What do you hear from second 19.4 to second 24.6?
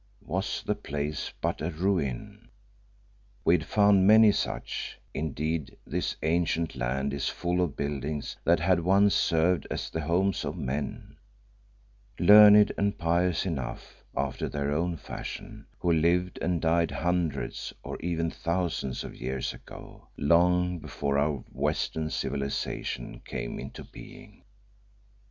ago, long before our Western civilization came into being.